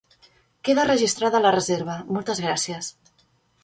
Queda 0.69 0.85
registrada 0.93 1.43
la 1.45 1.53
reserva, 1.59 2.01
moltes 2.17 2.45
gràcies. 2.49 2.95